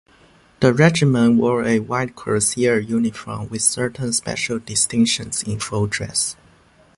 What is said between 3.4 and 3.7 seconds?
with